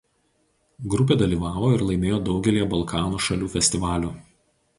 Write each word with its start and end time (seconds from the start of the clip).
Grupė 0.93 1.17
dalyvavo 1.19 1.69
ir 1.73 1.83
laimėjo 1.89 2.17
daugelyje 2.31 2.67
Balkanų 2.73 3.21
šalių 3.27 3.53
festivalių. 3.59 4.13